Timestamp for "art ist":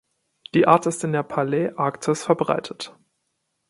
0.67-1.03